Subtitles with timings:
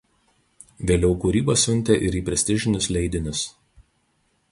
[0.91, 3.43] Vėliau kūrybą siuntė ir į prestižinius leidinius.